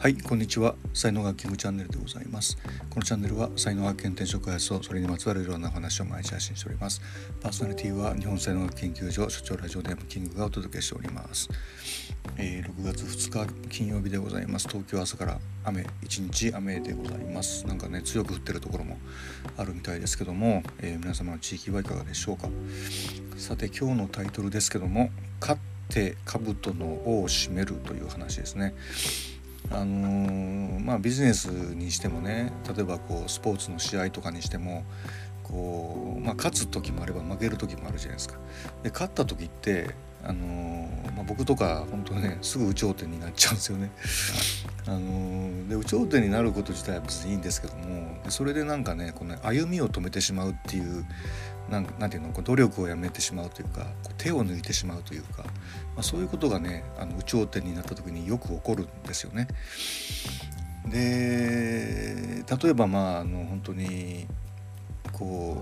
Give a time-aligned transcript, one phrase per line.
[0.00, 0.76] はいこんにちは。
[0.94, 2.56] 才能学キングチャンネルでございます。
[2.88, 7.02] このチャンネルは才能学研転職開発とそれにまつわるいろんな話を毎日配信しております。
[7.40, 11.48] パーソナリティは日本才能学研究所所長ラジオネームキングがお届けしております、
[12.36, 14.68] えー、6月2日金曜日でございます。
[14.68, 17.66] 東京朝から雨一日雨でございます。
[17.66, 18.98] なんかね強く降ってるところも
[19.56, 22.48] あるみたいですけども、えー、皆様の地域はいかがでしょうか。
[23.36, 28.74] さて今日のタイトルですけども勝って兜の尾を締めるという話ですね。
[29.70, 34.84] あのー、まあ、ビジネスにしてもね例えばこうスポーツの試合とかにしても
[35.42, 38.36] こう、まあ、勝つ時もあれば負ける時もあるじゃないですか。
[38.82, 43.90] で勝った時って、あのー、まあ、僕とか本当ねすぐ有頂天になっちゃうんですよね。
[44.86, 51.04] あのー、で有頂天になること自体は別にいいんですけどもそれでなんかねこの歩みを止めてしまうっていう
[51.70, 55.50] なんなんていうのこう努力をやめてしまうというかこう手を抜いてしまうというか、ま
[55.98, 59.48] あ、そういうことがねあの有頂天になった時によく起こるんですよね。
[60.86, 64.26] で例えばまああの本当に
[65.18, 65.56] こ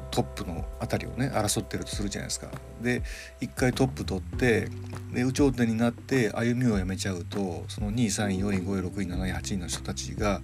[0.00, 2.48] うトップの辺りをね争ってるとするじゃないですか。
[2.82, 3.02] で
[3.40, 4.68] 一回トップ取って
[5.12, 10.40] で有頂天になって歩みをやめちゃうとその2位3位4位5位6位7位8位の人たちが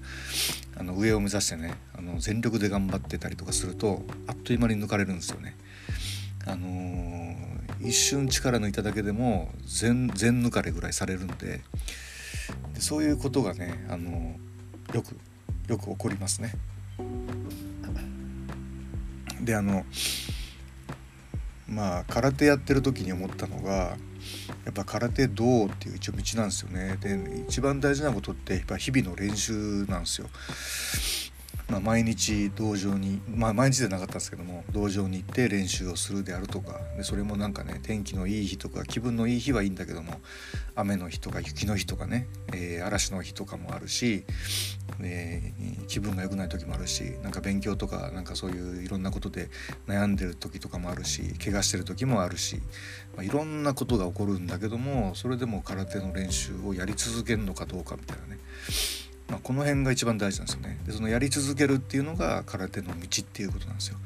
[0.77, 5.57] あの上を目指してねあの全力で頑張ってたりとかするとあっという間に抜かれるんですよね。
[6.47, 11.63] あのー、一瞬力抜いただけでも全全抜かれぐらいされるんで
[12.75, 15.17] でそういうことがね、あのー、よく
[15.69, 16.55] よく起こりますね。
[19.43, 19.85] であの
[21.69, 23.97] まあ空手やってる時に思ったのが
[24.65, 26.97] やっぱ空手道っていう一応道なんですよね。
[27.01, 30.29] で一番大事なことってやっぱ日々の練習なんですよ。
[31.73, 40.21] まあ、毎日道場にまあ毎日でなかったんですけども道場に行って練習をするであるとかでそれもなんかね天気のいい日とか気分のいい日はいいんだけども
[40.75, 44.25] 雨の日とか雪の日とかね、えー、嵐の日とかもあるし、
[45.01, 49.49] えー、気分が良くない時もあるしなんか勉強とかなんかそういういろんなことで
[49.87, 52.57] 悩んでる時とかもあるし怪我してる時もあるし、
[53.17, 58.39] まあ、いろんなことが起こるんだけどもそれでも空手の練習をやり続けるのかどうかみたいなね。
[59.33, 63.97] まあ、この辺が一番大事なんですよねでそのやり続けるっていうのが空手の道っていうことなんですよ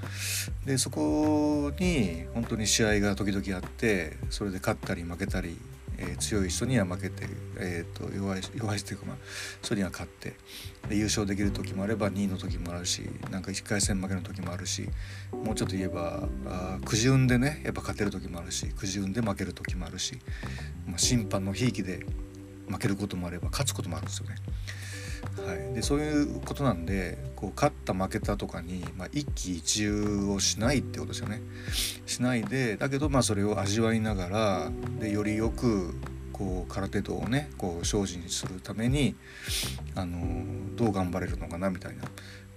[0.65, 5.59] でそこに本当に試合が時々あってそれで勝ったり負けたり、
[5.99, 7.27] えー、強い人には負けて、
[7.59, 9.17] えーと、弱い弱い人というかまあ
[9.63, 10.35] それには勝って
[10.89, 14.89] で優勝できる時もあれば2位の時もあるしなんか1回戦負けの時もあるし
[15.33, 20.21] もうちょっと言えばあくじ運でねやっぱ勝てる時もあるしくじ運で負ける時もあるし、
[20.87, 22.07] まあ、審判のひいきで
[22.69, 24.37] 負けることもあれば勝つこともあるんですよね。
[25.47, 31.43] はい、でそういうことなんでこう勝った負けたとかに、まあ、一喜一憂をしないってことですよね。
[32.07, 35.95] しないでだけどまあそれを味わいながらでよりよく
[36.33, 39.15] こう空手道をねこう精進するために
[39.95, 42.09] あのどう頑張れるのかなみたいな、ま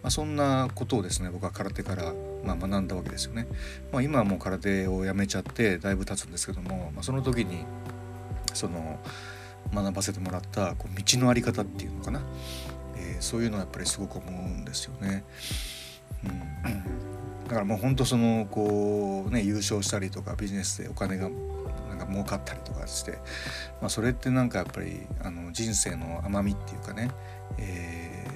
[0.03, 2.13] あ、そんなことをですね僕は空手から、
[2.43, 3.47] まあ、学んだわけですよね。
[3.91, 7.65] まあ、今はもう空手をやめちゃってだいぶ経つんですけども、まあ、その時に
[8.53, 8.99] その
[9.73, 12.21] 学ばせてもらったこう道の在り方っていうのかな、
[12.97, 15.23] えー、そういうのはやっぱりすごく思うんですよね。
[16.23, 21.29] うん、だからもうほんとそのこうね優勝したりとかビジネスでお金が
[21.89, 23.13] なんか儲かったりとかして、
[23.81, 27.09] まあ、それってなんかやっぱりあの人生の甘みっていうかね、
[27.57, 28.27] え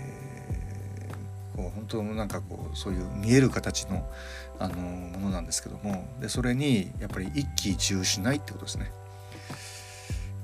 [1.56, 4.08] ー、こう本当なんかこうそういう見える形の
[4.60, 8.92] あのものなんですけどもでそれにやっぱり一喜一憂しないってことですね。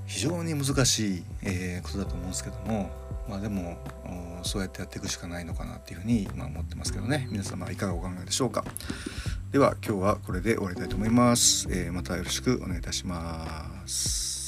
[0.10, 2.90] 非常に難しい、えー、ことだと思うんですけども
[3.30, 3.78] まあでも
[4.44, 7.28] そうやってやっていくしかないのかなっていうふうに今思ってますけどね。
[7.30, 8.66] 皆様いかがお考えでしょうか。
[9.52, 14.39] では今日はこれで終わりたいと思います、えー、またよろしくお願いいたします。